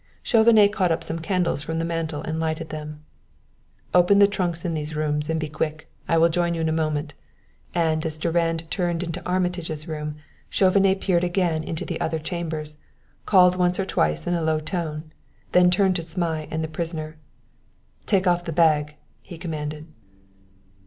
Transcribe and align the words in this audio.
Chauvenet 0.23 0.73
caught 0.73 0.91
up 0.91 1.03
some 1.03 1.19
candles 1.19 1.61
from 1.61 1.77
the 1.77 1.85
mantel 1.85 2.23
and 2.23 2.39
lighted 2.39 2.69
them. 2.69 3.05
"Open 3.93 4.17
the 4.17 4.25
trunks 4.27 4.65
in 4.65 4.73
those 4.73 4.95
rooms 4.95 5.29
and 5.29 5.39
be 5.39 5.47
quick; 5.47 5.91
I 6.07 6.17
will 6.17 6.29
join 6.29 6.55
you 6.55 6.61
in 6.61 6.69
a 6.69 6.71
moment;" 6.71 7.13
and 7.75 8.03
as 8.03 8.17
Durand 8.17 8.65
turned 8.71 9.03
into 9.03 9.23
Armitage's 9.27 9.87
room, 9.87 10.15
Chauvenet 10.49 11.01
peered 11.01 11.23
again 11.23 11.63
into 11.63 11.85
the 11.85 12.01
other 12.01 12.17
chambers, 12.17 12.77
called 13.27 13.57
once 13.57 13.79
or 13.79 13.85
twice 13.85 14.25
in 14.25 14.33
a 14.33 14.43
low 14.43 14.59
tone; 14.59 15.11
then 15.51 15.69
turned 15.69 15.97
to 15.97 16.01
Zmai 16.01 16.47
and 16.49 16.63
the 16.63 16.67
prisoner. 16.67 17.17
"Take 18.07 18.25
off 18.25 18.45
the 18.45 18.51
bag," 18.51 18.95
he 19.21 19.37
commanded. 19.37 19.85